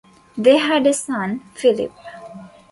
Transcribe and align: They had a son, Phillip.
They 0.35 0.57
had 0.57 0.87
a 0.87 0.93
son, 0.95 1.41
Phillip. 1.53 1.91